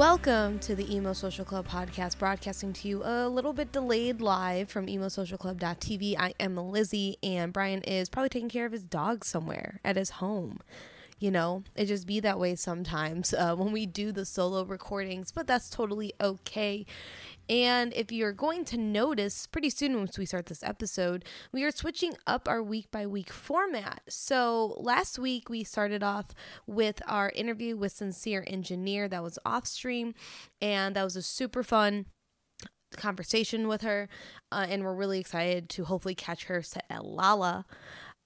[0.00, 4.70] Welcome to the Emo Social Club podcast, broadcasting to you a little bit delayed live
[4.70, 6.16] from emosocialclub.tv.
[6.18, 10.08] I am Lizzie, and Brian is probably taking care of his dog somewhere at his
[10.08, 10.60] home.
[11.20, 15.30] You know, it just be that way sometimes uh, when we do the solo recordings,
[15.30, 16.86] but that's totally okay.
[17.46, 21.70] And if you're going to notice pretty soon once we start this episode, we are
[21.70, 24.00] switching up our week by week format.
[24.08, 26.34] So last week we started off
[26.66, 30.14] with our interview with Sincere Engineer that was off stream,
[30.62, 32.06] and that was a super fun
[32.96, 34.08] conversation with her.
[34.50, 37.66] Uh, and we're really excited to hopefully catch her set at Lolla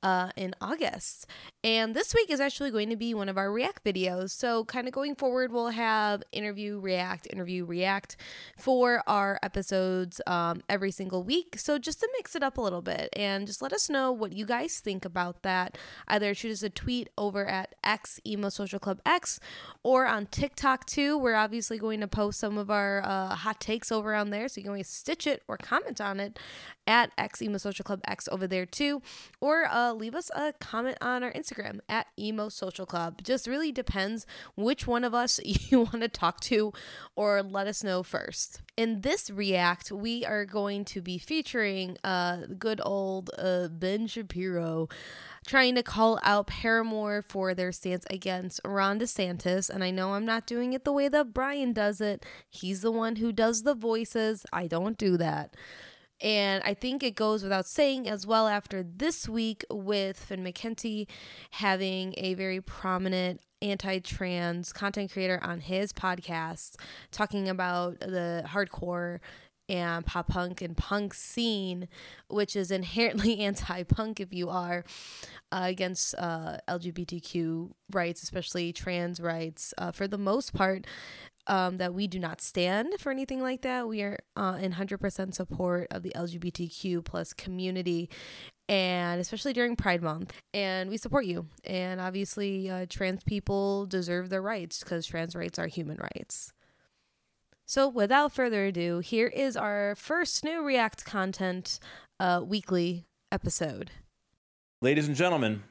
[0.05, 1.27] uh, in August.
[1.65, 4.31] And this week is actually going to be one of our React videos.
[4.31, 8.17] So, kind of going forward, we'll have interview, react, interview, react
[8.59, 11.59] for our episodes um, every single week.
[11.59, 14.35] So, just to mix it up a little bit and just let us know what
[14.35, 15.79] you guys think about that.
[16.07, 19.41] Either shoot us a tweet over at X Emo Social Club X
[19.83, 21.17] or on TikTok too.
[21.17, 24.49] We're obviously going to post some of our uh, hot takes over on there.
[24.49, 26.39] So, you can always stitch it or comment on it
[26.87, 29.01] at X Emo Social Club X over there too.
[29.41, 33.23] Or uh, leave us a comment on our Instagram at Emo Social Club.
[33.23, 36.73] Just really depends which one of us you want to talk to
[37.17, 38.61] or let us know first.
[38.77, 44.89] In this React, we are going to be featuring uh, good old uh, Ben Shapiro
[45.47, 49.69] trying to call out Paramore for their stance against Ron DeSantis.
[49.69, 52.25] And I know I'm not doing it the way that Brian does it.
[52.49, 54.47] He's the one who does the voices.
[54.53, 55.55] I don't do that.
[56.21, 61.07] And I think it goes without saying as well after this week with Finn McKenty
[61.53, 66.77] having a very prominent anti trans content creator on his podcast
[67.11, 69.21] talking about the hardcore
[69.69, 71.89] and pop punk and punk scene,
[72.29, 74.85] which is inherently anti punk if you are
[75.53, 80.87] uh, against uh, LGBTQ rights, especially trans rights, uh, for the most part
[81.47, 83.89] um, that we do not stand for anything like that.
[83.89, 88.09] We are uh, in 100% support of the LGBTQ plus community
[88.69, 90.41] and especially during Pride Month.
[90.53, 91.47] And we support you.
[91.65, 96.53] And obviously, uh, trans people deserve their rights because trans rights are human rights.
[97.67, 101.79] So, without further ado, here is our first new React content
[102.21, 103.91] uh, weekly episode.
[104.83, 105.63] Ladies and gentlemen,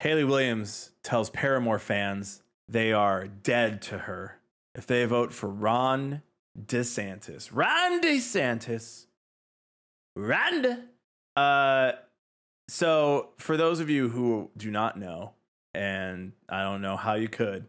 [0.00, 4.38] Hayley Williams tells Paramore fans they are dead to her
[4.74, 6.22] if they vote for Ron
[6.58, 7.50] DeSantis.
[7.52, 9.06] Ron DeSantis.
[10.16, 10.84] Ron.
[11.36, 11.92] Uh,
[12.68, 15.32] so for those of you who do not know,
[15.74, 17.66] and I don't know how you could,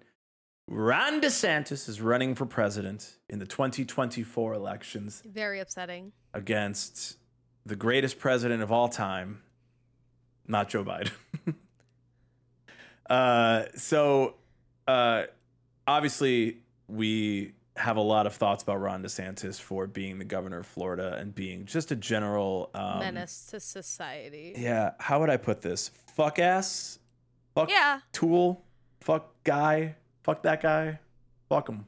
[0.67, 5.21] Ron DeSantis is running for president in the 2024 elections.
[5.25, 6.11] Very upsetting.
[6.33, 7.17] Against
[7.65, 9.41] the greatest president of all time,
[10.47, 11.11] not Joe Biden.
[13.09, 14.35] uh, so
[14.87, 15.23] uh,
[15.87, 16.57] obviously,
[16.87, 21.17] we have a lot of thoughts about Ron DeSantis for being the governor of Florida
[21.19, 24.53] and being just a general um, menace to society.
[24.57, 25.91] Yeah, how would I put this?
[26.15, 26.99] Fuck ass,
[27.53, 28.63] fuck yeah, tool,
[29.01, 30.99] fuck guy, fuck that guy,
[31.49, 31.85] fuck him.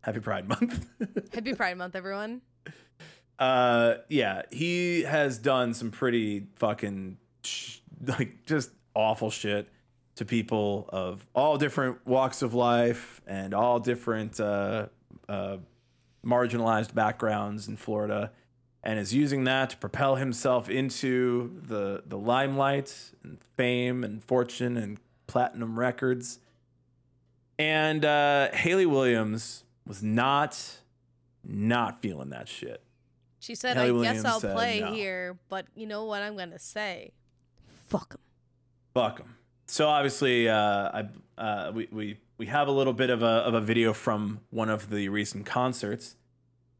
[0.00, 0.86] Happy Pride Month.
[1.34, 2.40] Happy Pride Month, everyone.
[3.38, 9.68] Uh, yeah, he has done some pretty fucking sh- like just awful shit
[10.18, 14.86] to people of all different walks of life and all different uh,
[15.28, 15.58] uh,
[16.26, 18.32] marginalized backgrounds in Florida,
[18.82, 24.76] and is using that to propel himself into the the limelight and fame and fortune
[24.76, 24.98] and
[25.28, 26.40] platinum records.
[27.56, 30.80] And uh, Hayley Williams was not
[31.44, 32.82] not feeling that shit.
[33.38, 34.92] She said, Hayley "I Williams guess I'll play no.
[34.92, 37.12] here, but you know what I'm gonna say?
[37.86, 38.20] Fuck him.
[38.94, 39.37] Fuck him."
[39.68, 41.08] So obviously, uh, I
[41.40, 44.70] uh, we we we have a little bit of a of a video from one
[44.70, 46.16] of the recent concerts.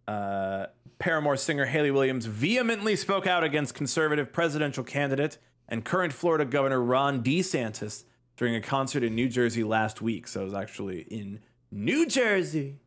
[0.07, 0.67] Uh,
[0.99, 5.39] Paramore singer Hayley Williams vehemently spoke out against conservative presidential candidate
[5.69, 8.05] and current Florida Governor Ron DeSantis
[8.39, 10.27] during a concert in New Jersey last week.
[10.27, 12.79] So it was actually in New Jersey,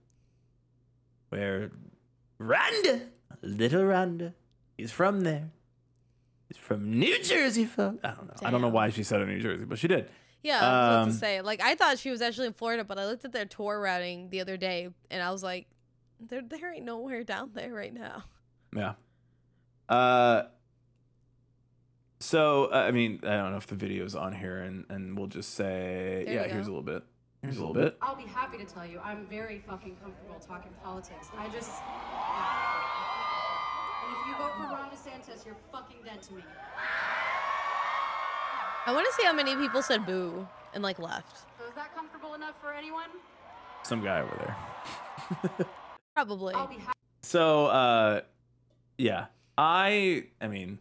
[1.29, 1.71] where
[2.39, 3.03] Rhonda,
[3.43, 4.33] little Rhonda,
[4.79, 5.51] is from there.
[6.51, 7.99] He's from New Jersey, folks.
[8.03, 8.33] I don't know.
[8.37, 8.47] Damn.
[8.47, 10.09] I don't know why she said it in New Jersey, but she did.
[10.43, 11.39] Yeah, I was um, to say.
[11.39, 14.29] Like, I thought she was actually in Florida, but I looked at their tour routing
[14.31, 15.67] the other day, and I was like,
[16.19, 18.25] there, there ain't nowhere down there right now.
[18.75, 18.95] Yeah.
[19.87, 20.43] Uh.
[22.19, 25.27] So uh, I mean, I don't know if the video's on here, and and we'll
[25.27, 27.03] just say, there yeah, here's a little bit.
[27.41, 27.97] Here's a little bit.
[28.01, 31.27] I'll be happy to tell you, I'm very fucking comfortable talking politics.
[31.37, 31.71] I just.
[31.81, 33.20] And
[34.11, 36.43] if you vote for Ron DeSantis, you're fucking dead to me.
[38.85, 41.45] I want to see how many people said boo and like left.
[41.59, 43.09] So is that comfortable enough for anyone?
[43.83, 45.67] Some guy over there.
[46.15, 46.53] Probably.
[46.53, 46.97] I'll be happy.
[47.21, 48.21] So, uh,
[48.97, 49.27] yeah,
[49.57, 50.79] I, I mean,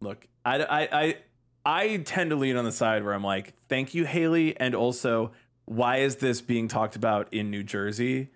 [0.00, 1.16] look, I, I, I,
[1.64, 5.32] I tend to lean on the side where I'm like, thank you, Hayley, and also,
[5.66, 8.30] why is this being talked about in New Jersey,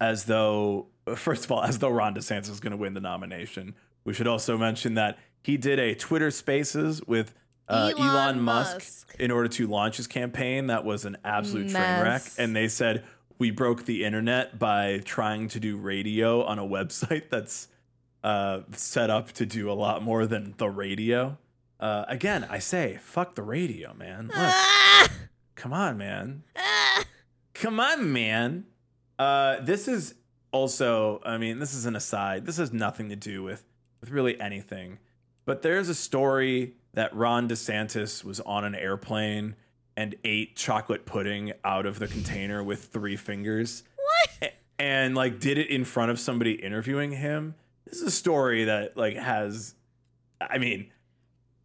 [0.00, 3.74] as though, first of all, as though Ron DeSantis is going to win the nomination.
[4.04, 7.34] We should also mention that he did a Twitter Spaces with
[7.68, 9.16] uh, Elon Elon, Musk, Musk.
[9.18, 10.66] in order to launch his campaign.
[10.66, 13.04] That was an absolute train wreck, and they said
[13.38, 17.68] we broke the internet by trying to do radio on a website that's
[18.24, 21.38] uh, set up to do a lot more than the radio.
[21.80, 24.30] Uh, again, I say, fuck the radio, man.
[24.34, 25.08] Ah!
[25.56, 26.44] come on, man.
[26.56, 27.04] Ah!
[27.54, 28.64] Come on, man.
[29.18, 30.14] Uh, this is
[30.52, 32.46] also, I mean, this is an aside.
[32.46, 33.64] This has nothing to do with
[34.00, 34.98] with really anything.
[35.44, 39.56] But there's a story that Ron DeSantis was on an airplane
[39.96, 43.82] and ate chocolate pudding out of the container with three fingers
[44.40, 44.54] What?
[44.78, 47.54] and like did it in front of somebody interviewing him.
[47.86, 49.74] This is a story that like has
[50.40, 50.90] I mean,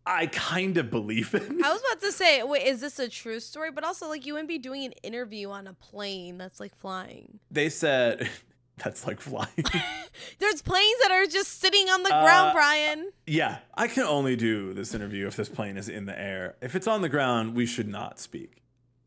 [0.06, 1.42] I kind of believe it.
[1.44, 3.72] I was about to say, wait, is this a true story?
[3.72, 7.40] But also, like, you wouldn't be doing an interview on a plane that's like flying.
[7.52, 8.30] they said
[8.84, 9.48] that's like flying.
[10.40, 13.12] There's planes that are just sitting on the ground, Uh, Brian.
[13.26, 16.56] Yeah, I can only do this interview if this plane is in the air.
[16.62, 18.62] If it's on the ground, we should not speak.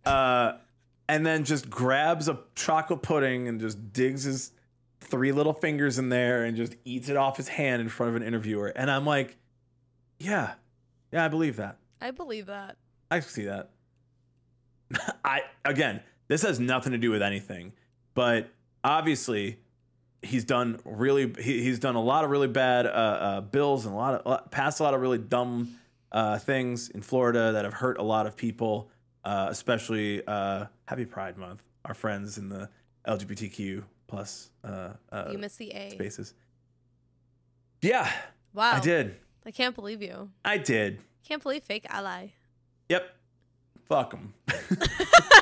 [0.04, 0.52] Uh,
[1.08, 4.52] and then just grabs a chocolate pudding and just digs his
[5.00, 8.16] three little fingers in there and just eats it off his hand in front of
[8.16, 8.68] an interviewer.
[8.68, 9.36] And I'm like,
[10.18, 10.54] yeah,
[11.12, 11.78] yeah, I believe that.
[12.00, 12.76] I believe that.
[13.10, 13.70] I see that.
[15.24, 17.72] I again, this has nothing to do with anything,
[18.14, 18.48] but
[18.84, 19.58] obviously,
[20.22, 21.32] he's done really.
[21.38, 24.26] He, he's done a lot of really bad uh, uh, bills and a lot of
[24.32, 25.76] uh, passed a lot of really dumb
[26.12, 28.90] uh, things in Florida that have hurt a lot of people,
[29.24, 31.62] uh, especially uh, Happy Pride Month.
[31.84, 32.68] Our friends in the
[33.06, 35.90] LGBTQ plus uh, uh, you missed the A.
[35.90, 36.34] spaces.
[37.80, 38.10] Yeah,
[38.52, 38.72] Wow.
[38.74, 39.16] I did.
[39.46, 40.30] I can't believe you.
[40.44, 41.00] I did.
[41.26, 42.28] Can't believe fake ally.
[42.88, 43.10] Yep.
[43.88, 44.34] Fuck them.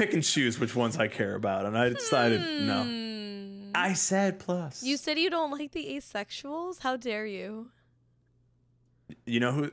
[0.00, 2.84] Pick and choose which ones I care about, and I decided no.
[2.84, 3.70] Hmm.
[3.74, 4.82] I said plus.
[4.82, 6.78] You said you don't like the asexuals?
[6.80, 7.68] How dare you?
[9.26, 9.70] You know who?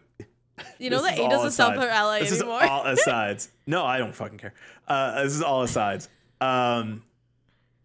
[0.80, 1.82] You know that A doesn't asides.
[1.82, 2.62] for ally this anymore.
[2.62, 3.50] is all asides.
[3.66, 4.54] no, I don't fucking care.
[4.86, 6.10] Uh, this is all asides.
[6.42, 7.04] Um,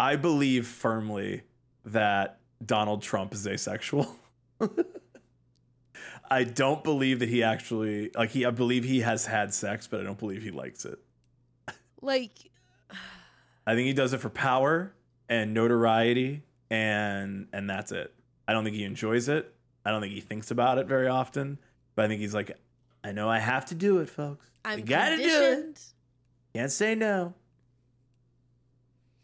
[0.01, 1.43] I believe firmly
[1.85, 4.17] that Donald Trump is asexual.
[6.29, 8.45] I don't believe that he actually like he.
[8.45, 10.99] I believe he has had sex, but I don't believe he likes it.
[12.03, 12.51] Like,
[13.67, 14.95] I think he does it for power
[15.29, 18.13] and notoriety and and that's it.
[18.49, 19.55] I don't think he enjoys it.
[19.85, 21.59] I don't think he thinks about it very often.
[21.95, 22.57] But I think he's like,
[23.05, 24.51] I know I have to do it, folks.
[24.65, 25.81] I I'm gotta do it.
[26.55, 27.35] Can't say no.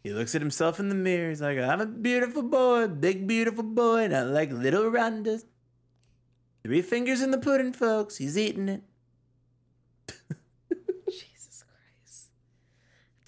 [0.03, 1.29] He looks at himself in the mirror.
[1.29, 5.45] He's like, I'm a beautiful boy, big beautiful boy, and I like little Rondas.
[6.63, 8.17] Three fingers in the pudding, folks.
[8.17, 8.83] He's eating it.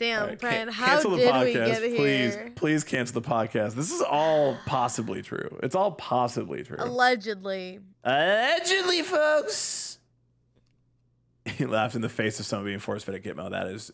[0.01, 2.53] Damn, right, Brian, can- how cancel the did podcast, we get please, here?
[2.57, 3.75] Please cancel the podcast.
[3.75, 5.59] This is all possibly true.
[5.63, 6.79] It's all possibly true.
[6.79, 7.81] Allegedly.
[8.03, 9.99] Allegedly, folks.
[11.57, 13.51] He laughed in the face of someone being force fed at Gitmo.
[13.51, 13.91] That is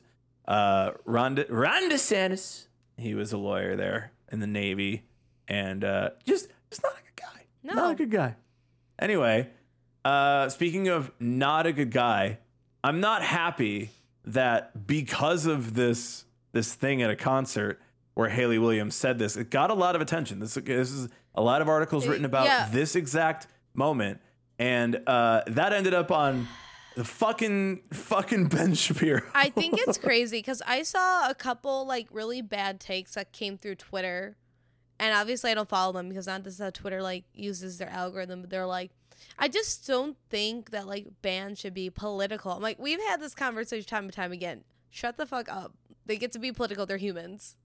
[0.46, 2.66] uh, Ron, De- Ron DeSantis.
[2.96, 5.04] He was a lawyer there in the Navy,
[5.48, 7.42] and uh, just just not a good guy.
[7.62, 7.74] No.
[7.74, 8.36] Not a good guy.
[8.98, 9.48] Anyway,
[10.04, 12.38] uh, speaking of not a good guy,
[12.84, 13.90] I'm not happy
[14.26, 17.80] that because of this this thing at a concert
[18.14, 20.40] where Hayley Williams said this, it got a lot of attention.
[20.40, 22.68] This this is a lot of articles written about yeah.
[22.70, 24.20] this exact moment,
[24.58, 26.48] and uh, that ended up on
[26.96, 29.22] the fucking fucking Ben Shapiro.
[29.34, 33.58] I think it's crazy because I saw a couple like really bad takes that came
[33.58, 34.36] through Twitter,
[34.98, 37.90] and obviously I don't follow them because not this is how Twitter like uses their
[37.90, 38.40] algorithm.
[38.40, 38.92] But they're like,
[39.38, 42.52] I just don't think that like bands should be political.
[42.52, 44.64] I'm like, we've had this conversation time and time again.
[44.90, 45.74] Shut the fuck up.
[46.06, 46.86] They get to be political.
[46.86, 47.56] They're humans.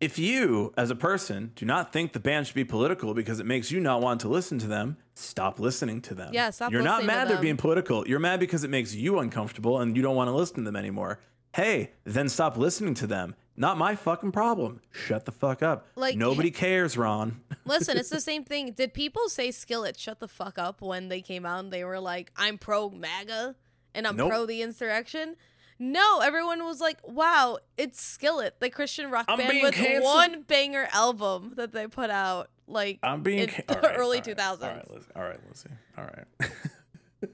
[0.00, 3.46] If you, as a person, do not think the band should be political because it
[3.46, 6.34] makes you not want to listen to them, stop listening to them.
[6.34, 8.06] Yeah, stop You're not mad they're being political.
[8.06, 10.76] You're mad because it makes you uncomfortable and you don't want to listen to them
[10.76, 11.20] anymore.
[11.54, 13.36] Hey, then stop listening to them.
[13.56, 14.80] Not my fucking problem.
[14.90, 15.86] Shut the fuck up.
[15.96, 17.40] Like- nobody cares, Ron.
[17.64, 18.72] Listen, it's the same thing.
[18.72, 22.00] Did people say Skillet shut the fuck up when they came out and they were
[22.00, 23.54] like, I'm pro MAGA
[23.94, 24.30] and I'm Nope.
[24.30, 25.36] pro the insurrection?
[25.78, 30.04] No, everyone was like, "Wow, it's Skillet, the Christian rock I'm band with canceled.
[30.04, 34.18] one banger album that they put out like I'm being in ca- the right, early
[34.18, 35.06] right, 2000s." All right, Lizzie.
[35.16, 35.68] All right, Lizzie.
[35.98, 36.50] All right.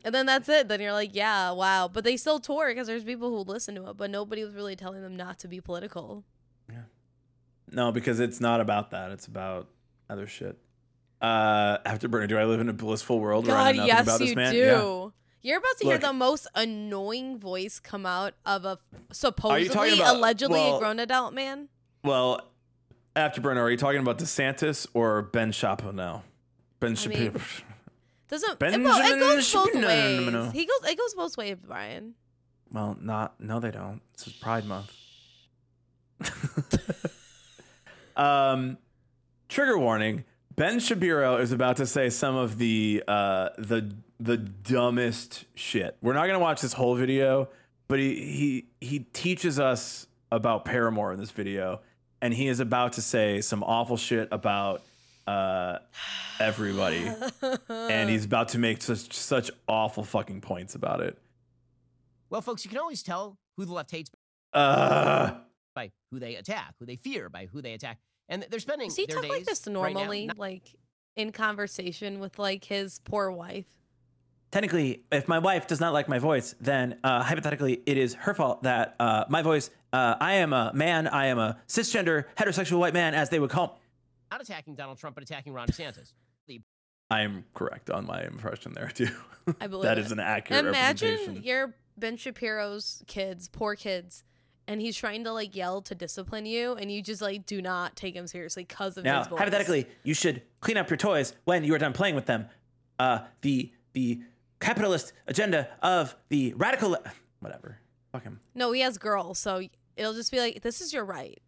[0.05, 0.69] And then that's it.
[0.69, 3.89] Then you're like, "Yeah, wow." But they still tour because there's people who listen to
[3.91, 6.25] it, but nobody was really telling them not to be political.
[6.71, 6.83] Yeah.
[7.71, 9.11] no, because it's not about that.
[9.13, 9.69] It's about
[10.09, 10.59] other shit.
[11.21, 12.29] Uh, Afterburner.
[12.29, 14.37] Do I live in a blissful world where I God, know yes, about this you
[14.37, 14.53] man?
[14.53, 14.59] do.
[14.59, 15.09] Yeah.
[15.43, 18.79] You're about to hear the most annoying voice come out of a
[19.13, 21.69] supposedly, about- allegedly well- a grown adult man.
[22.05, 22.41] Well,
[23.17, 23.57] Afterburner.
[23.59, 26.23] Are you talking about DeSantis or Ben Shapiro now?
[26.79, 27.33] Ben I Shapiro.
[27.33, 27.43] mean,
[28.31, 30.53] Doesn't it, Benjamin bo- it goes both ways?
[30.53, 30.91] He goes.
[30.91, 32.15] It goes both ways, Brian.
[32.73, 34.01] Well, not no, they don't.
[34.17, 34.93] This is Pride Month.
[38.17, 38.79] um,
[39.49, 45.47] trigger warning: Ben Shapiro is about to say some of the uh, the the dumbest
[45.57, 45.97] shit.
[46.01, 47.49] We're not gonna watch this whole video,
[47.89, 48.15] but he
[48.81, 51.81] he he teaches us about Paramore in this video,
[52.23, 54.83] and he is about to say some awful shit about
[55.27, 55.79] uh,
[56.39, 57.11] everybody,
[57.69, 61.19] and he's about to make such such awful fucking points about it.
[62.29, 64.11] Well, folks, you can always tell who the left hates
[64.53, 65.35] Uh,
[65.75, 67.99] by who they attack, who they fear by who they attack.
[68.29, 70.75] And they're spending Does he their talk like days this right now normally, like
[71.17, 73.67] in conversation with like his poor wife?
[74.51, 78.35] technically, if my wife does not like my voice, then uh, hypothetically, it is her
[78.35, 79.71] fault that uh, my voice.
[79.93, 81.09] Uh, I am a man.
[81.09, 83.80] I am a cisgender heterosexual white man, as they would call.
[84.31, 86.13] Not attacking Donald Trump, but attacking Ron DeSantis.
[87.13, 89.09] I am correct on my impression there too.
[89.61, 90.07] I believe that it.
[90.07, 91.43] is an accurate Imagine representation.
[91.45, 94.23] you're Ben Shapiro's kids, poor kids,
[94.69, 97.97] and he's trying to like yell to discipline you, and you just like do not
[97.97, 99.39] take him seriously because of Now, his voice.
[99.41, 102.47] hypothetically, you should clean up your toys when you are done playing with them.
[103.01, 104.21] Uh, the the
[104.61, 106.97] capitalist agenda of the radical.
[107.41, 107.79] Whatever.
[108.13, 108.39] Fuck him.
[108.55, 109.63] no, he has girls, so
[109.97, 111.41] it'll just be like, this is your right.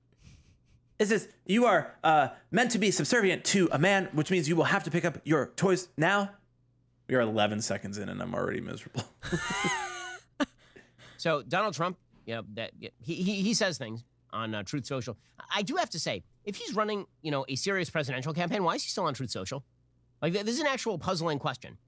[1.03, 4.57] Is this you are uh, meant to be subservient to a man, which means you
[4.57, 6.31] will have to pick up your toys now.
[7.09, 9.03] We are 11 seconds in, and I'm already miserable.
[11.23, 15.17] So Donald Trump, you know, that he he, he says things on uh, Truth Social.
[15.55, 18.75] I do have to say, if he's running, you know, a serious presidential campaign, why
[18.75, 19.63] is he still on Truth Social?
[20.21, 21.79] Like, this is an actual puzzling question.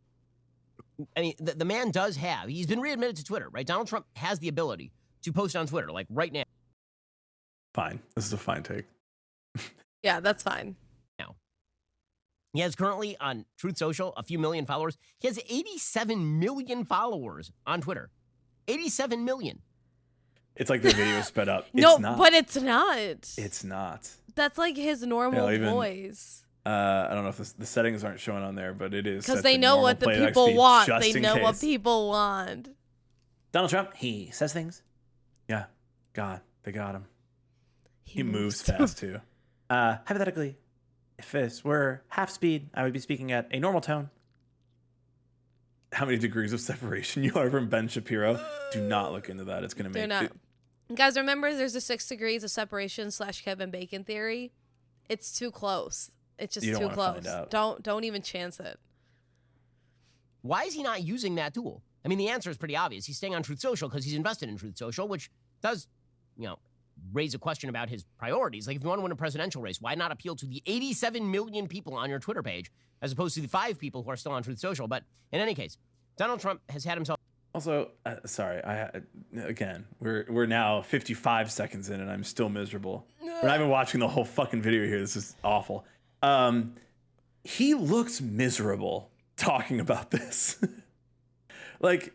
[1.16, 2.49] I mean, the, the man does have.
[2.49, 3.66] He's been readmitted to Twitter, right?
[3.66, 4.92] Donald Trump has the ability
[5.23, 6.44] to post on Twitter, like right now.
[7.75, 7.99] fine.
[8.14, 8.85] This is a fine take.
[10.03, 10.77] Yeah, that's fine.
[11.19, 11.37] Now,
[12.53, 14.99] he has currently on Truth Social a few million followers.
[15.19, 18.11] He has 87 million followers on Twitter.
[18.69, 19.63] 87 million.
[20.57, 21.67] It's like the video sped up.
[21.73, 22.19] no, it's not.
[22.19, 23.35] but it's not.
[23.39, 24.09] it's not.
[24.35, 26.43] That's like his normal even- voice.
[26.67, 29.27] Uh, I don't know if this, the settings aren't showing on there, but it is
[29.27, 30.89] Because they know what the people want.
[31.01, 32.69] They in know what people want.
[33.53, 34.83] Donald Trump, he says things.
[35.47, 35.65] Yeah.
[36.15, 37.05] God, they got him.
[38.05, 38.73] He, He moves too.
[38.73, 39.21] fast too.
[39.71, 40.56] Uh, hypothetically,
[41.18, 44.11] if this were half speed, I would be speaking at a normal tone.
[45.92, 48.40] How many degrees of separation you are from Ben Shapiro?
[48.73, 49.62] Do not look into that.
[49.64, 50.30] It's gonna They're make
[50.88, 50.97] not.
[50.97, 54.52] Guys, remember there's a six degrees of separation slash Kevin Bacon theory.
[55.09, 56.11] It's too close.
[56.38, 57.14] It's just You don't too wanna close.
[57.14, 57.50] find out.
[57.50, 58.78] Don't don't even chance it.
[60.42, 61.83] Why is he not using that tool?
[62.04, 63.06] I mean, the answer is pretty obvious.
[63.06, 65.30] He's staying on Truth Social because he's invested in Truth Social, which
[65.62, 65.87] does,
[66.37, 66.59] you know,
[67.13, 68.67] raise a question about his priorities.
[68.67, 71.31] Like, if you want to win a presidential race, why not appeal to the 87
[71.31, 72.71] million people on your Twitter page
[73.03, 74.89] as opposed to the five people who are still on Truth Social?
[74.89, 75.77] But in any case,
[76.17, 77.19] Donald Trump has had himself
[77.55, 78.91] Also, uh, sorry, I
[79.45, 83.07] again, we're we're now 55 seconds in, and I'm still miserable.
[83.23, 85.01] We're not even watching the whole fucking video here.
[85.01, 85.85] This is awful.
[86.23, 86.75] Um,
[87.45, 90.59] he looks miserable talking about this.
[91.81, 92.13] like,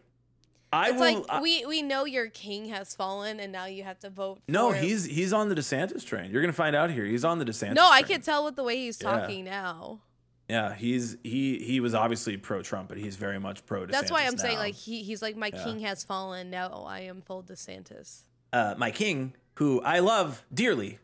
[0.72, 1.14] I It's will.
[1.22, 4.40] like I- we we know your king has fallen, and now you have to vote.
[4.48, 4.84] no, him.
[4.84, 6.30] he's he's on the DeSantis train.
[6.32, 7.06] You're gonna find out here.
[7.06, 7.74] He's on the DeSantis.
[7.76, 7.90] no.
[7.90, 8.18] I train.
[8.18, 9.12] can tell with the way he's Yeah.
[9.20, 10.02] talking now.
[10.48, 13.92] Yeah, he's he he was obviously pro Trump, but he's very much pro DeSantis.
[13.92, 15.64] That's why I'm saying like he he's like my Yeah.
[15.64, 16.50] king has fallen.
[16.50, 18.22] Now I am full DeSantis.
[18.54, 21.00] Uh, my king, who I love dearly.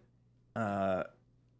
[0.55, 1.03] uh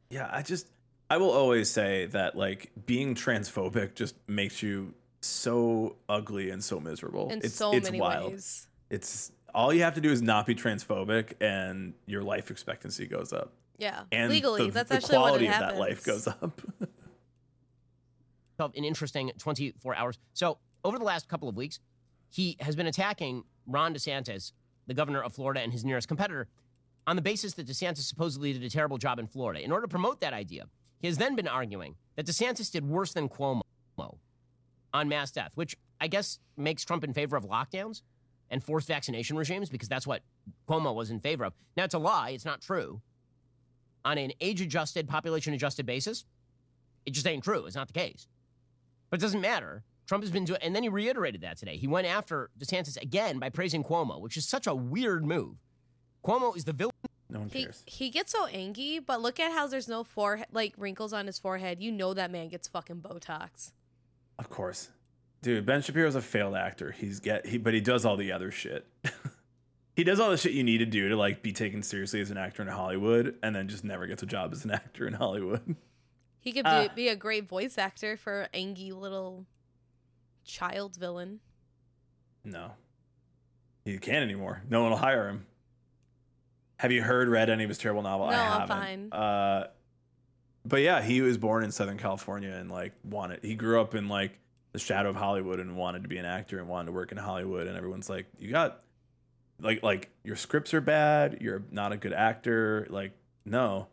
[0.09, 0.67] yeah i just
[1.09, 4.93] i will always say that like being transphobic just makes you
[5.25, 8.67] so ugly and so miserable In it's so it's many wild ways.
[8.89, 13.31] it's all you have to do is not be transphobic and your life expectancy goes
[13.33, 15.71] up Yeah, and legally, the, that's the actually what quality it of happens.
[15.73, 16.61] that life goes up
[18.59, 20.17] an interesting 24 hours.
[20.33, 21.79] So, over the last couple of weeks,
[22.29, 24.53] he has been attacking Ron DeSantis,
[24.87, 26.47] the governor of Florida and his nearest competitor,
[27.07, 29.61] on the basis that DeSantis supposedly did a terrible job in Florida.
[29.63, 30.65] In order to promote that idea,
[30.99, 33.61] he has then been arguing that DeSantis did worse than Cuomo
[34.95, 38.01] on mass death, which I guess makes Trump in favor of lockdowns.
[38.51, 40.21] and forced vaccination regimes because that's what
[40.69, 41.53] Cuomo was in favor of.
[41.75, 42.29] Now, it's a lie.
[42.29, 43.01] It's not true.
[44.05, 46.25] On an age adjusted, population adjusted basis,
[47.07, 47.65] it just ain't true.
[47.65, 48.27] It's not the case.
[49.09, 49.83] But it doesn't matter.
[50.05, 51.75] Trump has been doing, and then he reiterated that today.
[51.77, 55.55] He went after DeSantis again by praising Cuomo, which is such a weird move.
[56.23, 56.93] Cuomo is the villain.
[57.31, 57.81] No one He, cares.
[57.87, 61.39] he gets so angry, but look at how there's no forehead, like wrinkles on his
[61.39, 61.81] forehead.
[61.81, 63.71] You know that man gets fucking Botox.
[64.39, 64.89] Of course.
[65.41, 66.91] Dude, Ben Shapiro's a failed actor.
[66.91, 68.87] He's get he but he does all the other shit.
[69.95, 72.31] he does all the shit you need to do to like be taken seriously as
[72.31, 75.13] an actor in Hollywood and then just never gets a job as an actor in
[75.13, 75.75] Hollywood.
[76.39, 76.87] He could be, Uh.
[76.95, 79.45] be a great voice actor for an angry little
[80.43, 81.39] child villain.
[82.43, 82.71] No.
[83.83, 84.61] He can't anymore.
[84.69, 85.45] No one will hire him.
[86.77, 88.27] Have you heard read any of his terrible novel?
[88.27, 88.67] I No, I'm haven't.
[88.67, 89.13] fine.
[89.13, 89.67] Uh
[90.65, 94.09] but yeah, he was born in Southern California and like wanted he grew up in
[94.09, 94.39] like
[94.73, 97.17] the shadow of Hollywood and wanted to be an actor and wanted to work in
[97.17, 98.81] Hollywood and everyone's like, You got
[99.61, 103.11] like like your scripts are bad, you're not a good actor, like
[103.45, 103.87] no.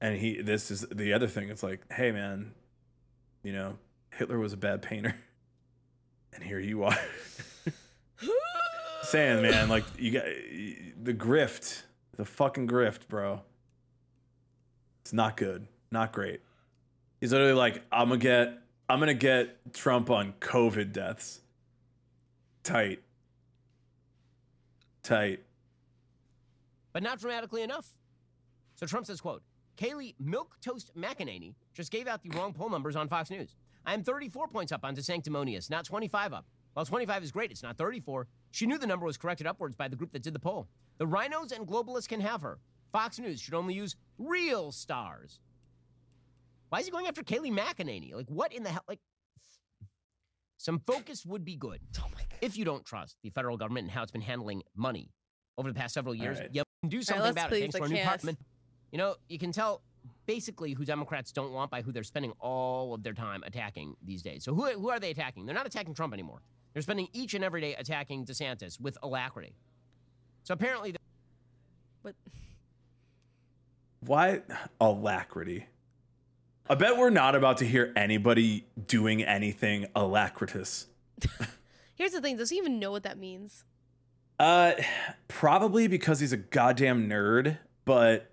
[0.00, 2.52] And he this is the other thing, it's like, hey man,
[3.42, 3.76] you know,
[4.10, 5.14] Hitler was a bad painter.
[6.34, 6.96] And here you are.
[9.02, 10.24] Saying, man, like you got
[11.02, 11.82] the grift,
[12.16, 13.40] the fucking grift, bro.
[15.00, 16.40] It's not good, not great.
[17.20, 21.40] He's literally like, I'm gonna get, I'm gonna get Trump on COVID deaths.
[22.62, 23.02] Tight,
[25.02, 25.40] tight.
[26.92, 27.94] but not dramatically enough.
[28.74, 29.42] So Trump says, quote,
[29.78, 33.56] Kayleigh Milk Toast McEnany just gave out the wrong poll numbers on Fox News.
[33.86, 36.44] I am 34 points up on DeSanctimonious, not 25 up.
[36.74, 38.26] While 25 is great, it's not 34.
[38.50, 40.68] She knew the number was corrected upwards by the group that did the poll.
[40.98, 42.58] The RINOs and globalists can have her.
[42.92, 45.40] Fox News should only use real stars.
[46.68, 48.14] Why is he going after Kayleigh McEnany?
[48.14, 48.84] Like, what in the hell?
[48.88, 49.00] Like,
[50.58, 51.80] some focus would be good.
[52.00, 52.06] Oh
[52.40, 55.10] if you don't trust the federal government and how it's been handling money
[55.56, 56.48] over the past several years, right.
[56.52, 57.58] you can do something let's about it.
[57.58, 58.08] Thanks to I our new can't.
[58.08, 58.38] parliament.
[58.92, 59.82] You know, you can tell
[60.26, 64.22] basically who Democrats don't want by who they're spending all of their time attacking these
[64.22, 64.44] days.
[64.44, 65.46] So who, who are they attacking?
[65.46, 66.42] They're not attacking Trump anymore.
[66.72, 69.56] They're spending each and every day attacking DeSantis with alacrity.
[70.44, 70.94] So apparently,
[72.04, 72.14] But
[74.00, 74.42] Why
[74.80, 75.66] alacrity?
[76.70, 80.86] I bet we're not about to hear anybody doing anything alacritous.
[81.94, 83.64] here's the thing: does he even know what that means?
[84.38, 84.72] Uh,
[85.26, 88.30] probably because he's a goddamn nerd, but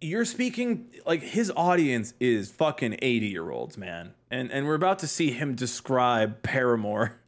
[0.00, 4.14] you're speaking like his audience is fucking 80 year olds, man.
[4.30, 7.20] And and we're about to see him describe Paramore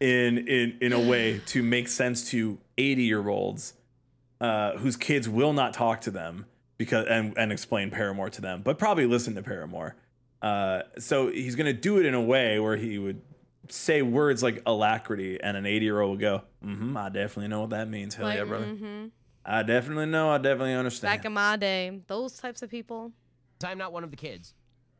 [0.00, 3.74] in in in a way to make sense to 80 year olds
[4.40, 6.46] uh, whose kids will not talk to them
[6.82, 9.96] because and, and explain Paramore to them, but probably listen to Paramore.
[10.40, 13.20] Uh, so he's gonna do it in a way where he would
[13.68, 17.60] say words like alacrity, and an 80 year old would go, "Mm-hmm, I definitely know
[17.60, 18.14] what that means.
[18.14, 18.66] Hell Like, yeah, brother.
[18.66, 19.10] mhm.
[19.44, 20.30] I definitely know.
[20.30, 23.12] I definitely understand." Back in my day, those types of people.
[23.64, 24.54] I'm not one of the kids,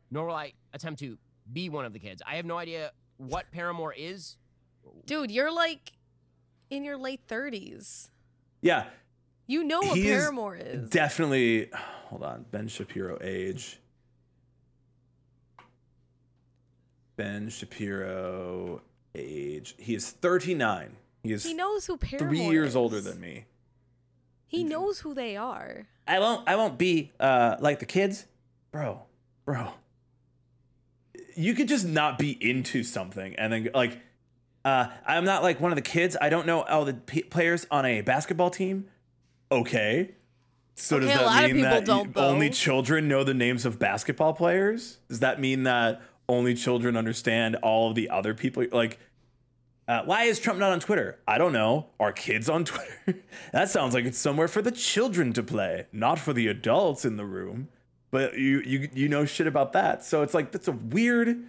[0.09, 1.17] nor will I attempt to
[1.51, 2.21] be one of the kids.
[2.25, 4.37] I have no idea what Paramore is.
[5.05, 5.91] Dude, you're like
[6.69, 8.09] in your late 30s.
[8.61, 8.85] yeah,
[9.47, 10.89] You know what He is Paramore is.
[10.89, 11.69] definitely.
[12.07, 13.79] Hold on, Ben Shapiro age.
[17.15, 18.81] Ben Shapiro
[19.15, 19.75] age.
[19.77, 20.95] He is 39.
[21.23, 22.75] He is he knows who Paramore three years is.
[22.75, 23.45] older than me.
[24.47, 25.87] He knows who they are.
[26.07, 26.47] I won't.
[26.47, 28.25] I won't be uh, like the kids.
[28.71, 29.01] bro,
[29.45, 29.69] bro.
[31.35, 33.99] You could just not be into something and then like,
[34.65, 36.15] Uh, I'm not like one of the kids.
[36.21, 38.85] I don't know all the p- players on a basketball team.
[39.51, 40.11] Okay.
[40.75, 42.53] So Okay, does that mean that only though.
[42.53, 44.97] children know the names of basketball players?
[45.07, 48.65] Does that mean that only children understand all of the other people?
[48.71, 48.97] Like,
[49.87, 51.19] Uh, why is Trump not on Twitter?
[51.27, 51.87] I don't know.
[51.99, 53.19] Are kids on Twitter?
[53.51, 57.17] that sounds like it's somewhere for the children to play, not for the adults in
[57.17, 57.67] the room.
[58.09, 60.03] But you you you know shit about that.
[60.05, 61.43] So it's like that's a weird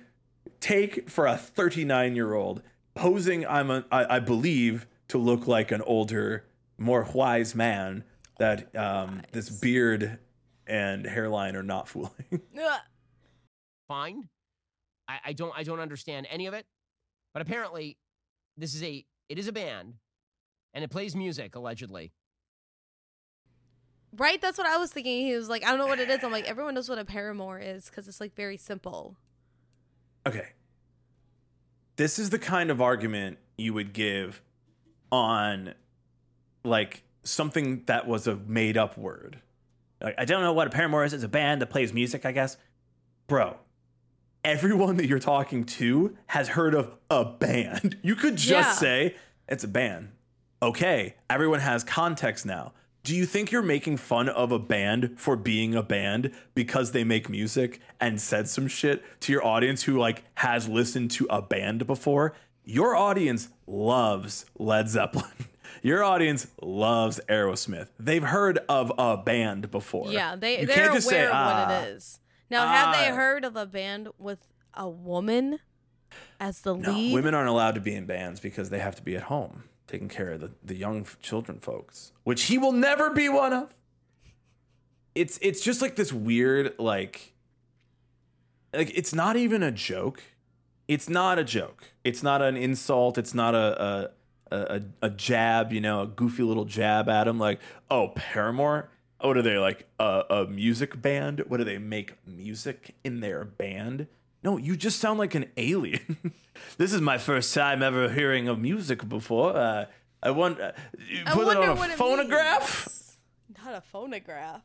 [0.61, 2.63] take for a 39 year old
[2.95, 3.47] posing.
[3.47, 6.45] I'm a I, I believe to look like an older,
[6.79, 8.05] more wise man.
[8.39, 10.19] That um, this beard
[10.67, 12.41] and hairline are not fooling.
[13.87, 14.29] Fine.
[15.09, 16.67] I, I don't I don't understand any of it.
[17.33, 17.99] But apparently,
[18.57, 19.95] this is a it is a band,
[20.73, 22.13] and it plays music allegedly.
[24.17, 24.41] Right?
[24.41, 25.27] That's what I was thinking.
[25.27, 26.23] He was like, I don't know what it is.
[26.23, 29.17] I'm like, everyone knows what a Paramore is because it's like very simple.
[30.27, 30.51] Okay.
[31.97, 34.41] This is the kind of argument you would give
[35.11, 35.75] on
[36.65, 39.41] like something that was a made up word.
[40.01, 41.13] Like, I don't know what a Paramore is.
[41.13, 42.57] It's a band that plays music, I guess.
[43.27, 43.57] Bro,
[44.45, 47.99] everyone that you're talking to has heard of a band.
[48.03, 48.73] You could just Yeah.
[48.73, 49.15] say
[49.49, 50.09] It's a band.
[50.63, 52.73] Okay, everyone has context now.
[53.03, 57.05] Do you think you're making fun of a band for being a band because they
[57.05, 61.43] make music and said some shit to your audience who like has listened to a
[61.43, 62.35] band before?
[62.65, 65.27] Your audience loves Led Zeppelin.
[65.85, 67.89] Your audience loves Aerosmith.
[68.01, 70.11] They've heard of a band before.
[70.11, 72.21] Yeah, they You they're aware say, of "Ah, what it is.
[72.49, 75.59] Now, have they ah." heard of a band with a woman
[76.41, 77.13] as the No, lead?
[77.13, 80.09] women aren't allowed to be in bands because they have to be at home taking
[80.09, 83.75] care of the, the young children folks, which he will never be one of.
[85.15, 87.35] It's it's just like this weird like
[88.73, 90.23] like it's not even a joke.
[90.89, 91.93] It's not a joke.
[92.05, 93.19] It's not an insult.
[93.19, 94.11] It's not a a
[94.55, 98.91] a, a jab, you know, a goofy little jab at him like, "Oh, Paramore?
[99.21, 101.45] What are they like a, a music band?
[101.49, 104.07] What do they make music in their band?"
[104.43, 106.35] No, you just sound like an alien.
[106.79, 109.57] this is my first time ever hearing of music before.
[109.57, 109.87] Uh,
[110.23, 113.17] I want uh, you I it on a phonograph.
[113.65, 114.63] Not a phonograph.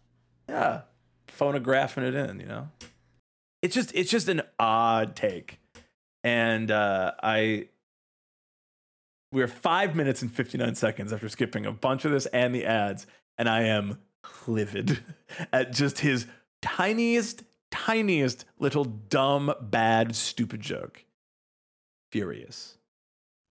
[0.47, 0.81] Yeah,
[1.27, 2.39] phonographing it in.
[2.39, 2.69] You know,
[3.61, 5.59] it's just it's just an odd take,
[6.23, 7.69] and uh, I
[9.31, 12.65] we're five minutes and fifty nine seconds after skipping a bunch of this and the
[12.65, 13.99] ads, and I am
[14.47, 14.99] livid
[15.53, 16.25] at just his
[16.61, 21.05] tiniest, tiniest little dumb, bad, stupid joke.
[22.11, 22.77] Furious.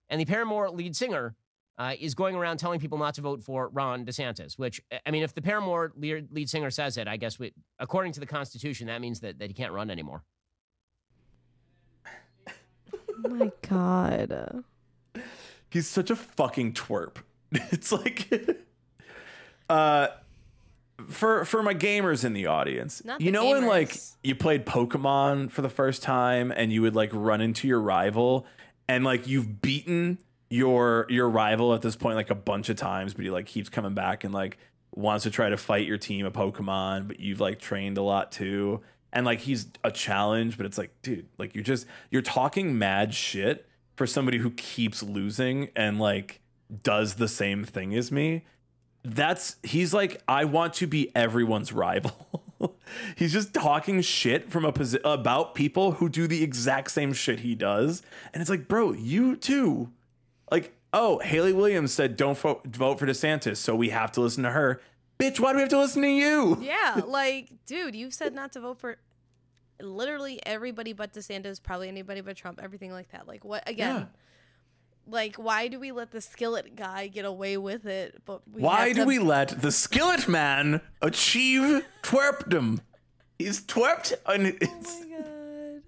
[0.09, 1.35] And the Paramore lead singer
[1.77, 5.23] uh, is going around telling people not to vote for Ron DeSantis, which, I mean,
[5.23, 8.87] if the Paramore lead, lead singer says it, I guess we, according to the Constitution,
[8.87, 10.23] that means that, that he can't run anymore.
[13.25, 14.63] Oh my god.
[15.69, 17.17] He's such a fucking twerp.
[17.71, 18.29] It's like
[19.69, 20.09] uh
[21.07, 23.03] for for my gamers in the audience.
[23.03, 24.15] Not you the know when like gamers.
[24.23, 28.45] you played Pokemon for the first time and you would like run into your rival
[28.87, 33.13] and like you've beaten your your rival at this point like a bunch of times
[33.13, 34.57] but he like keeps coming back and like
[34.95, 38.31] wants to try to fight your team of Pokemon but you've like trained a lot
[38.31, 38.81] too
[39.13, 43.13] and like he's a challenge but it's like dude like you're just you're talking mad
[43.13, 43.68] shit
[43.99, 46.39] for somebody who keeps losing and like
[46.83, 48.45] does the same thing as me
[49.03, 52.45] that's he's like i want to be everyone's rival.
[53.15, 57.41] He's just talking shit from a posi- about people who do the exact same shit
[57.41, 58.01] he does.
[58.33, 59.91] And it's like bro you too.
[60.49, 64.43] Like oh hayley williams said don't vote, vote for desantis so we have to listen
[64.43, 64.81] to her.
[65.19, 66.57] Bitch why do we have to listen to you?
[66.61, 68.97] Yeah, like, dude, you said not to vote for
[69.81, 73.27] literally everybody but DeSantis, probably anybody but Trump, everything like that.
[73.27, 73.95] Like, what again?
[73.95, 74.05] Yeah.
[75.11, 78.21] Like, why do we let the skillet guy get away with it?
[78.25, 82.81] But we why do to- we let the skillet man achieve twerpdom
[83.39, 85.81] he's twerped and Oh it's my god.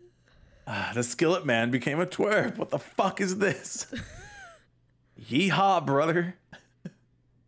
[0.67, 2.57] Ah, the skillet man became a twerp.
[2.57, 3.87] What the fuck is this?
[5.29, 6.35] Yeehaw, brother.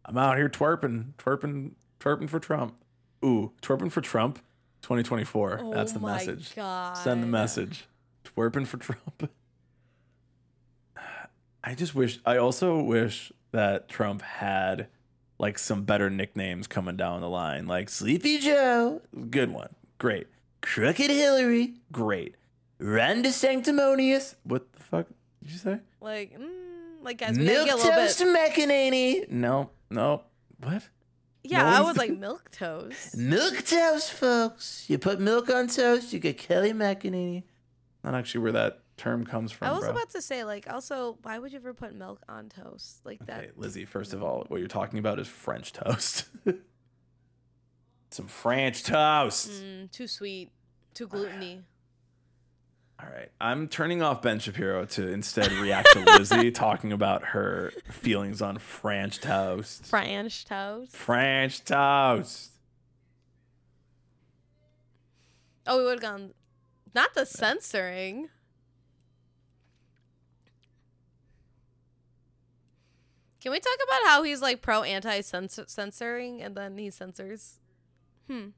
[0.06, 2.76] I'm out here twerping, twerping, twerping for Trump.
[3.24, 4.40] Ooh, twerping for Trump
[4.84, 5.72] 2024.
[5.74, 6.56] That's Oh the my message.
[6.56, 6.96] God.
[6.98, 7.86] Send the message.
[8.24, 9.30] Twerping for Trump.
[11.64, 14.88] I just wish, I also wish that Trump had
[15.40, 17.68] like some better nicknames coming down the line.
[17.68, 19.74] Like Sleepy Joe, good one.
[19.98, 20.28] Great.
[20.62, 22.36] Crooked Hillary, great.
[22.80, 25.08] Ren Sanctimonious, what the fuck
[25.42, 25.80] did you say?
[26.02, 26.50] Like, mm,
[27.02, 28.28] like guys, we gotta Milk get a little Toast bit.
[28.54, 29.30] McEnany.
[29.30, 30.24] No, no.
[30.62, 30.88] What?
[31.44, 33.18] Yeah, no I was like milk toast.
[33.18, 34.86] Milk toast, folks.
[34.88, 37.44] You put milk on toast, you get Kelly McEnany.
[38.04, 39.92] Not actually where that term comes from, I was bro.
[39.92, 43.58] about to say, like, also, why would you ever put milk on toast like that?
[43.58, 46.26] Lizzie, first of all, what you're talking about is French toast.
[48.12, 49.50] Some French toast.
[49.50, 50.52] Mm, too sweet,
[50.94, 51.64] too gluteny.
[53.02, 53.30] All right.
[53.42, 58.60] I'm turning off Ben Shapiro to instead react to Lizzie talking about her feelings on
[58.60, 59.86] French toast.
[59.88, 60.96] French toast.
[60.96, 62.52] French toast.
[65.66, 66.34] Oh, we would have gone.
[66.94, 68.30] Not the censoring.
[73.42, 77.60] Can we talk about how he's like pro anti censoring and then he censors?
[78.30, 78.50] Hmm.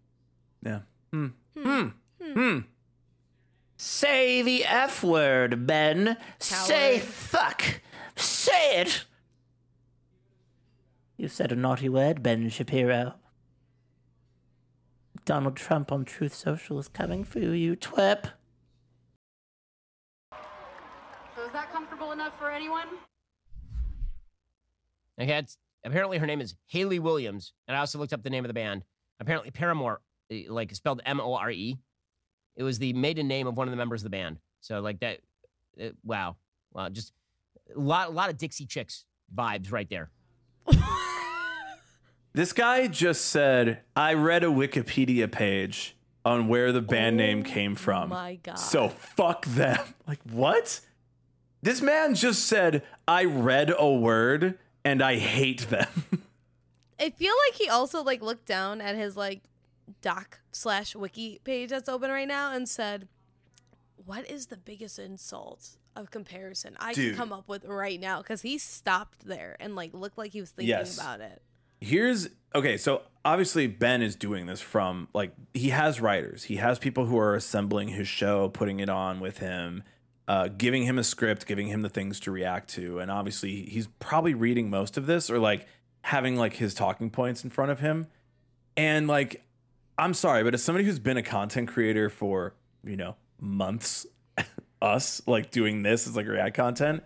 [0.64, 0.82] Yeah.
[1.12, 1.28] Hmm.
[1.58, 1.88] Hmm.
[2.22, 2.60] Hmm.
[3.78, 6.18] Say the F word, Ben.
[6.40, 7.82] Say fuck.
[8.16, 9.06] Say it.
[11.18, 13.16] You said a naughty word, Ben Shapiro.
[15.26, 18.32] Donald Trump on Truth Social is coming for you, you twerp.
[21.36, 22.88] So is that comfortable enough for anyone?
[25.20, 28.44] Okay, it's, apparently her name is Hayley Williams, and I also looked up the name
[28.44, 28.84] of the band.
[29.20, 31.80] Apparently, Paramore, eh, like spelled M O R E,
[32.56, 34.38] it was the maiden name of one of the members of the band.
[34.62, 35.20] So, like that,
[35.82, 36.36] uh, wow,
[36.74, 37.14] wow, just
[37.76, 40.12] a lot, a lot of Dixie chicks vibes right there.
[42.36, 47.76] This guy just said, I read a Wikipedia page on where the band name came
[47.76, 48.12] from.
[48.12, 48.60] Oh my God.
[48.60, 49.80] So fuck them.
[50.06, 50.82] Like, what?
[51.62, 55.88] This man just said, I read a word and I hate them.
[57.00, 59.44] I feel like he also like looked down at his like
[60.02, 63.08] doc slash wiki page that's open right now and said,
[63.98, 67.12] "What is the biggest insult of comparison I Dude.
[67.16, 70.40] can come up with right now?" Because he stopped there and like looked like he
[70.40, 70.98] was thinking Yes.
[70.98, 71.42] about it.
[71.82, 76.44] Here's okay, so obviously Ben is doing this from like he has writers.
[76.44, 79.84] He has people who are assembling his show, putting it on with him,
[80.28, 83.88] uh, giving him a script, giving him the things to react to, and obviously he's
[84.00, 85.68] probably reading most of this or like
[86.02, 88.08] having like his talking points in front of him.
[88.78, 89.45] And like
[89.98, 92.54] I'm sorry, but as somebody who's been a content creator for,
[92.84, 94.06] you know, months,
[94.82, 97.04] us like doing this is like react content,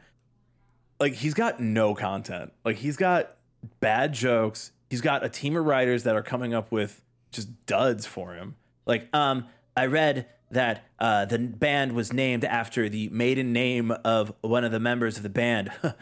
[1.00, 2.52] like he's got no content.
[2.66, 3.38] Like he's got
[3.80, 4.72] bad jokes.
[4.90, 8.56] He's got a team of writers that are coming up with just duds for him.
[8.86, 9.46] Like, um,
[9.78, 14.72] I read that uh, the band was named after the maiden name of one of
[14.72, 15.72] the members of the band.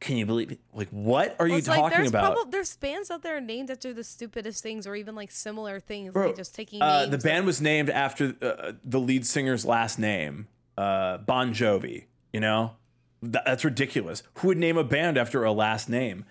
[0.00, 0.60] Can you believe it?
[0.72, 2.36] Like, what are Well, you it's like talking there's about?
[2.36, 6.12] probabl- there's bands out there named after the stupidest things or even like similar things,
[6.12, 9.98] Bro, like just taking uh, the band was named after uh, the lead singer's last
[9.98, 12.04] name, uh, Bon Jovi.
[12.32, 12.72] You know,
[13.22, 14.22] Th- that's ridiculous.
[14.34, 16.24] Who would name a band after a last name?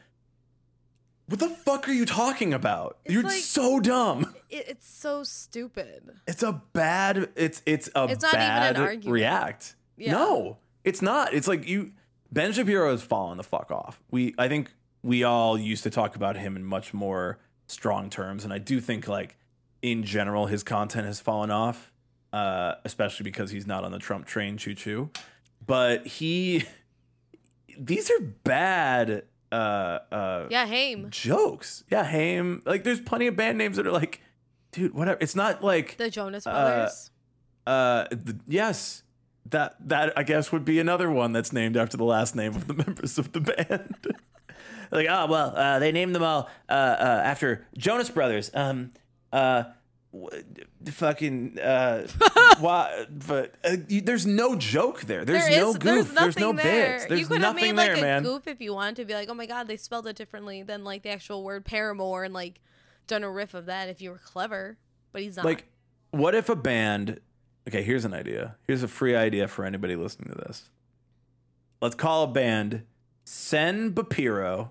[1.28, 3.00] What the fuck are you talking about?
[3.04, 4.34] It's You're so dumb.
[4.50, 6.10] It, it's so stupid.
[6.26, 7.30] It's a bad.
[7.36, 9.12] It's it's a It's not even an bad argument.
[9.12, 9.76] react.
[9.98, 10.14] Yeah.
[10.14, 11.34] No, it's not.
[11.34, 11.92] It's like you.
[12.32, 14.02] Ben Shapiro has fallen the fuck off.
[14.12, 14.72] We I think
[15.04, 18.80] we all used to talk about him in much more strong terms, and I do
[18.80, 19.38] think like
[19.82, 21.92] in general his content has fallen off,
[22.34, 24.58] uh, especially because he's not on the Trump train.
[24.58, 25.10] Choo choo.
[25.66, 26.64] But he,
[27.78, 29.24] these are bad.
[29.52, 29.56] Uh,
[30.12, 31.84] uh, Yeah, Haim, jokes.
[31.90, 32.62] Yeah, Haim.
[32.66, 34.22] Like, there's plenty of band names that are like,
[34.72, 35.18] dude, whatever.
[35.22, 37.12] It's not like the Jonas Brothers.
[37.66, 39.04] uh, th- yes,
[39.52, 42.68] that that I guess would be another one that's named after the last name of
[42.68, 44.08] the members of the band.
[44.92, 48.52] like, oh well, uh, they named them all uh, uh, after Jonas Brothers.
[48.54, 48.92] Um,
[49.32, 49.64] uh,
[50.12, 50.44] w-
[50.86, 52.08] fucking uh,
[52.60, 53.06] why?
[53.10, 55.26] But uh, you, there's no joke there.
[55.26, 56.14] There's There no goof.
[56.14, 56.92] There's, no nothing there.
[56.94, 57.06] bits.
[57.06, 58.22] There's you could have made there, like man.
[58.26, 60.64] a goof if you wanted to be like, oh my god, they spelled it differently
[60.64, 62.60] than like the actual word Paramore and like
[63.08, 64.78] done a riff of that if you were clever.
[65.12, 65.46] But he's not.
[65.46, 65.66] Like,
[66.12, 67.20] what if a band?
[67.68, 68.56] Okay, here's an idea.
[68.66, 70.70] Here's a free idea for anybody listening to this.
[71.82, 72.84] Let's call a band
[73.26, 74.70] Sen Bapiro,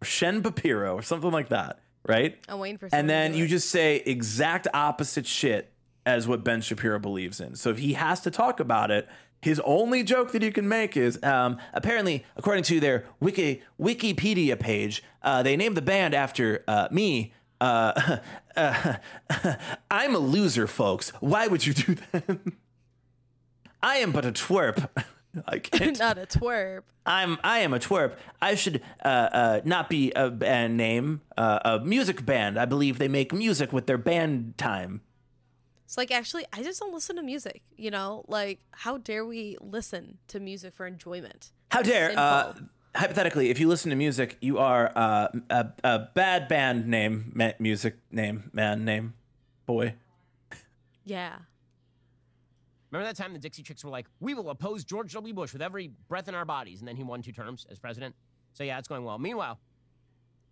[0.00, 2.38] or Shen Bapiro, or something like that, right?
[2.48, 2.88] I'm waiting for.
[2.92, 5.72] And then you just say exact opposite shit
[6.06, 7.56] as what Ben Shapiro believes in.
[7.56, 9.08] So if he has to talk about it,
[9.42, 14.58] his only joke that you can make is um, apparently, according to their wiki Wikipedia
[14.58, 17.32] page, uh, they named the band after uh, me.
[17.60, 18.18] Uh,
[18.56, 18.94] uh,
[19.90, 21.10] I'm a loser, folks.
[21.20, 22.38] Why would you do that?
[23.82, 24.88] I am but a twerp.
[25.46, 25.98] I can't.
[25.98, 26.82] not a twerp.
[27.04, 28.14] I'm I am a twerp.
[28.40, 32.58] I should uh, uh, not be a band name, uh, a music band.
[32.58, 35.02] I believe they make music with their band time.
[35.84, 37.62] It's like actually, I just don't listen to music.
[37.76, 41.52] You know, like how dare we listen to music for enjoyment?
[41.70, 42.12] How dare?
[42.16, 42.54] Uh.
[42.96, 47.52] Hypothetically, if you listen to music, you are uh, a, a bad band name, ma-
[47.58, 49.14] music name, man name,
[49.66, 49.94] boy.
[51.04, 51.36] Yeah.
[52.90, 55.34] Remember that time the Dixie Chicks were like, "We will oppose George W.
[55.34, 58.14] Bush with every breath in our bodies," and then he won two terms as president.
[58.52, 59.18] So yeah, it's going well.
[59.18, 59.58] Meanwhile,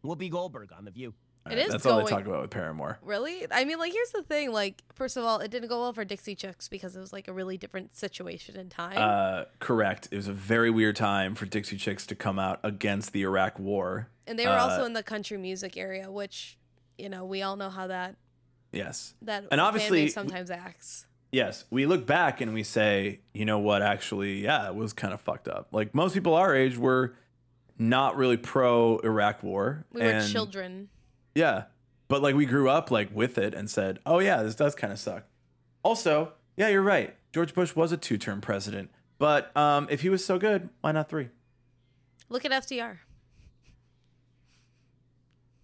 [0.04, 1.14] Whoopi Goldberg on The View.
[1.50, 2.98] It is That's all they talk about with Paramore.
[3.02, 3.46] Really?
[3.50, 4.50] I mean, like, here's the thing.
[4.50, 7.28] Like, first of all, it didn't go well for Dixie Chicks because it was like
[7.28, 8.96] a really different situation in time.
[8.96, 10.09] Uh, correct.
[10.11, 13.59] It was a very weird time for Dixie Chicks to come out against the Iraq
[13.59, 14.09] War.
[14.26, 16.57] and they were uh, also in the country music area, which,
[16.96, 18.16] you know, we all know how that
[18.72, 19.14] Yes.
[19.22, 21.07] that And obviously- sometimes acts.
[21.30, 25.12] Yes, we look back and we say, you know what, actually, yeah, it was kind
[25.12, 25.66] of fucked up.
[25.72, 27.16] Like most people our age were
[27.76, 29.85] not really pro Iraq war.
[29.92, 30.88] We were children.
[31.35, 31.64] Yeah.
[32.09, 34.92] But like we grew up like with it and said, "Oh yeah, this does kind
[34.92, 35.25] of suck."
[35.83, 37.16] Also, yeah, you're right.
[37.33, 41.09] George Bush was a two-term president, but um, if he was so good, why not
[41.09, 41.31] three?
[42.29, 42.99] Look at FDR.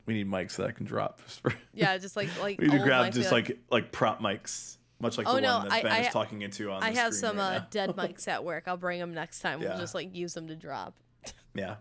[0.06, 1.20] We need mics that I can drop.
[1.72, 2.58] Yeah, just like like.
[2.60, 5.68] we need to grab just like like prop mics, much like Oh, the no, one
[5.68, 6.82] that I- Ben I- is talking into on.
[6.82, 8.64] I have some right uh, dead mics at work.
[8.66, 9.62] I'll bring them next time.
[9.62, 9.68] Yeah.
[9.70, 10.94] We'll just like use them to drop.
[11.54, 11.76] Yeah.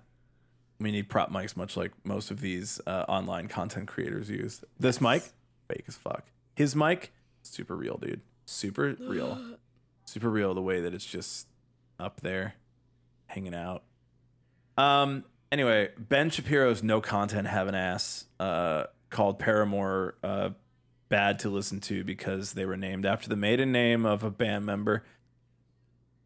[0.80, 4.64] We need prop mics, much like most of these uh, online content creators use.
[4.80, 5.24] This mic,
[5.68, 6.24] fake as fuck.
[6.56, 7.12] His mic,
[7.42, 8.22] super real, dude.
[8.46, 9.56] Super real.
[10.06, 11.48] super real the way that it's just
[12.00, 12.56] up there,
[13.28, 13.84] hanging out.
[14.78, 20.52] Um, Anyway, Ben Shapiro's no content have an ass uh, called Paramore uh,
[21.10, 24.66] bad to listen to because they were named after the maiden name of a band
[24.66, 25.04] member,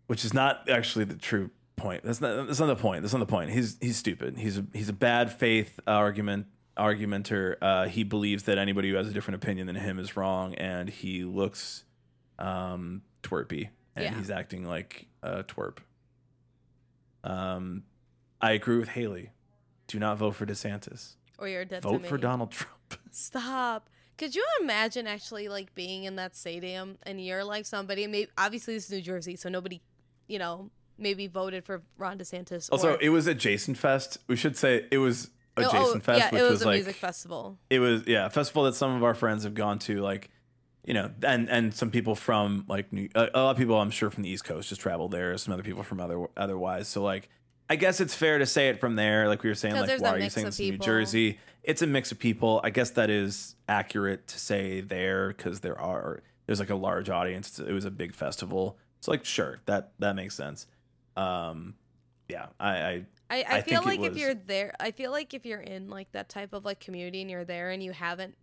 [0.07, 2.03] which is not actually the true point.
[2.03, 3.01] That's not that's not the point.
[3.01, 3.49] That's not the point.
[3.51, 4.37] He's he's stupid.
[4.37, 7.55] He's a, he's a bad faith argument argumenter.
[7.61, 10.89] Uh, he believes that anybody who has a different opinion than him is wrong, and
[10.89, 11.83] he looks
[12.39, 14.17] um, twerpy, and Yeah.
[14.17, 15.77] he's acting like a twerp.
[17.23, 17.83] Um,
[18.41, 19.31] I agree with Hayley.
[19.87, 21.13] Do not vote for DeSantis.
[21.37, 22.17] Or you're dead Vote for.
[22.17, 22.73] Donald Trump.
[23.11, 23.89] Stop.
[24.17, 28.05] Could you imagine actually like being in that stadium and you're like somebody?
[28.07, 29.81] Maybe obviously this is New Jersey, so nobody,
[30.27, 32.69] you know, maybe voted for Ron DeSantis.
[32.71, 34.17] Also, or, it was Adjacent Fest.
[34.27, 36.61] We should say it was a Oh, oh Jason Fest, yeah, which it was, was,
[36.63, 37.57] a like music festival.
[37.69, 40.29] it was yeah a festival that some of our friends have gone to like
[40.85, 43.91] you know and and some people from like New, a a lot of people i'm
[43.91, 47.03] sure from the east coast just traveled there some other people from other otherwise so
[47.03, 47.29] like
[47.69, 50.09] i guess it's fair to say it from there like we were saying, like why
[50.09, 53.09] are you saying this in new jersey it's a mix of people i guess that
[53.09, 57.85] is accurate to say there because there are there's like a large audience it was
[57.85, 60.67] a big festival so like sure that that makes sense
[61.15, 61.75] um
[62.27, 65.43] yeah i i I, I, I feel like if you're there, I feel like if
[65.43, 68.35] you're in like that type of like community and you're there and you haven't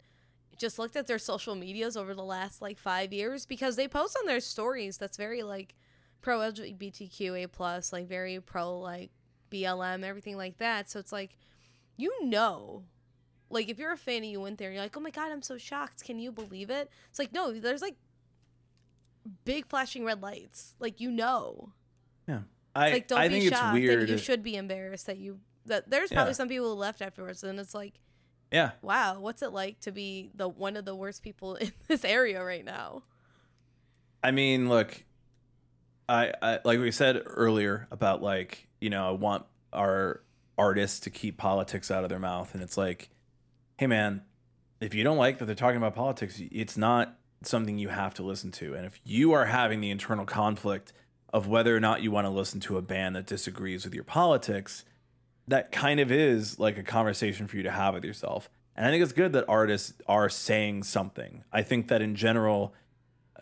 [0.59, 4.17] just looked at their social medias over the last like five years because they post
[4.21, 5.77] on their stories that's very like
[6.23, 9.11] pro LGBTQA plus, like very pro like
[9.51, 10.91] BLM, everything like that.
[10.91, 11.37] So it's like
[11.97, 12.85] you know.
[13.53, 15.43] Like if you're a fan and you went there, you're like, oh my god, I'm
[15.43, 16.05] so shocked.
[16.05, 16.91] Can you believe it?
[17.11, 17.97] It's like no, there's like
[19.45, 20.75] big flashing red lights.
[20.81, 21.73] Like you know
[22.81, 25.19] i like don't i be think it's shocked weird and you should be embarrassed that
[25.19, 26.35] you that there's probably Yeah.
[26.35, 27.95] some people who left afterwards and it's like
[28.53, 32.05] yeah wow what's it like to be the one of the worst people in this
[32.05, 33.03] area right now
[34.23, 35.03] I mean, look,
[36.09, 40.21] I, I like we said earlier about like you know I want our
[40.59, 43.09] artists to keep politics out of their mouth, and it's like,
[43.79, 44.21] hey man,
[44.81, 48.23] if you don't like that they're talking about politics, it's not something you have to
[48.23, 50.93] listen to, and if you are having the internal conflict
[51.33, 54.05] of whether or not you want to listen to a band that disagrees with your
[54.05, 54.85] politics,
[55.49, 58.51] that kind of is like a conversation for you to have with yourself.
[58.77, 61.45] And I think it's good that artists are saying something.
[61.53, 62.75] I think that in general,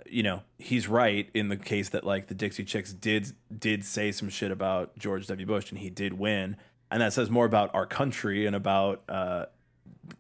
[0.07, 4.11] you know, he's right in the case that like the Dixie Chicks did did say
[4.13, 5.47] some shit about George W.
[5.47, 6.57] Bush and he did win,
[6.91, 9.47] and that says more about our country and about uh,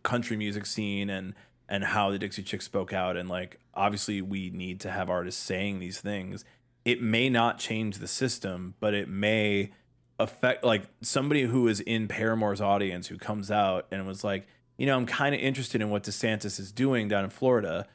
[0.02, 1.34] country music scene and
[1.68, 5.42] and how the Dixie Chicks spoke out and like obviously we need to have artists
[5.42, 6.44] saying these things.
[6.88, 9.72] It may not change the system, but it may
[10.18, 14.46] affect like somebody who is in Paramore's audience who comes out and was like,
[14.78, 17.86] you know, I'm kind of interested in what DeSantis is doing down in Florida.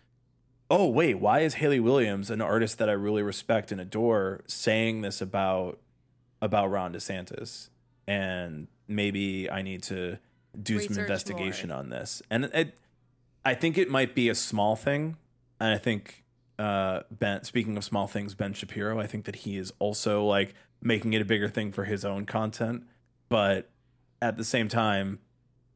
[0.70, 5.02] Oh wait why is hayley williams an artist that i really respect and adore saying
[5.02, 5.80] this about
[6.40, 7.70] about ron desantis?
[8.08, 10.20] And maybe i need to
[10.62, 11.80] do Research some investigation more.
[11.80, 12.22] on this.
[12.30, 12.78] And it
[13.44, 15.18] i think it might be a small thing
[15.60, 16.23] and i think
[16.60, 20.54] uh ben speaking of small things ben shapiro i think that he is also like
[20.82, 22.84] making it a bigger thing for his own content
[23.30, 23.70] but
[24.22, 25.20] at the same time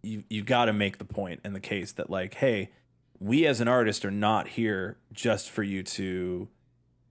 [0.03, 2.69] you you got to make the point and the case that like hey
[3.19, 6.47] we as an artist are not here just for you to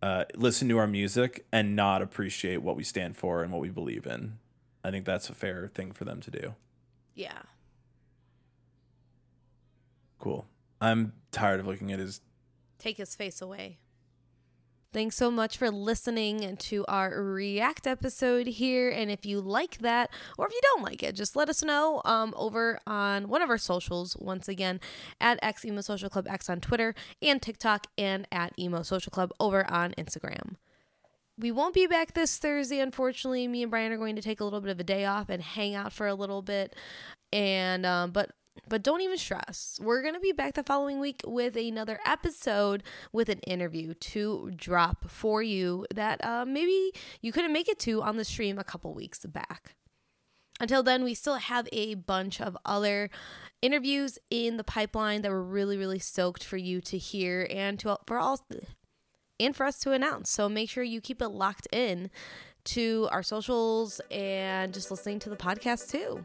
[0.02, 3.70] uh, listen to our music and not appreciate what we stand for and what we
[3.70, 4.38] believe in.
[4.85, 6.55] I think that's a fair thing for them to do.
[7.14, 7.42] yeah
[10.18, 10.46] Cool.
[10.81, 12.20] I'm tired of looking at his.
[12.79, 13.79] Take his face away
[14.97, 18.89] Thanks so much for listening to our React episode here.
[18.89, 20.09] And if you like that,
[20.39, 23.51] or if you don't like it, just let us know um, over on one of
[23.51, 24.17] our socials.
[24.19, 24.81] Once again,
[25.21, 29.33] at X Emo Social Club X on Twitter and TikTok, and at Emo Social Club
[29.39, 30.55] over on Instagram.
[31.39, 33.47] We won't be back this Thursday, unfortunately.
[33.49, 35.43] Me and Brian are going to take a little bit of a day off and
[35.43, 36.75] hang out for a little bit.
[37.35, 38.31] And um, but
[38.69, 39.79] but don't even stress.
[39.83, 45.11] We're gonna be back the following week with another episode with an interview to drop
[45.11, 48.93] for you that uh, maybe you couldn't make it to on the stream a couple
[48.95, 49.74] weeks back.
[50.59, 53.11] Until then, we still have a bunch of other
[53.61, 57.99] interviews in the pipeline that we're really, really stoked for you to hear and to
[58.07, 58.41] for all
[59.39, 60.30] and for us to announce.
[60.30, 62.11] So make sure you keep it locked in
[62.64, 66.24] to our socials and just listening to the podcast too.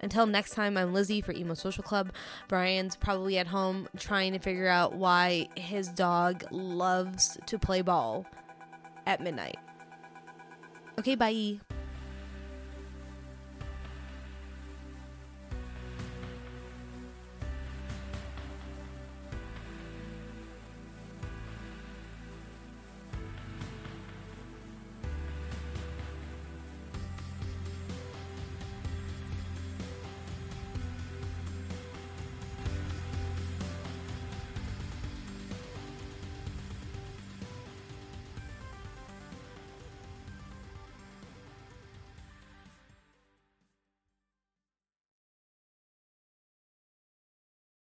[0.00, 2.12] Until next time, I'm Lizzie for Emo Social Club.
[2.46, 8.24] Brian's probably at home trying to figure out why his dog loves to play ball
[9.06, 9.58] at midnight.
[10.98, 11.58] Okay, bye.